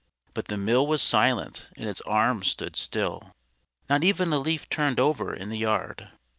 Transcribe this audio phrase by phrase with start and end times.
[0.33, 3.35] But the mill was silent and its arms stood still.
[3.87, 6.09] Not even a leaf turned over in the yard.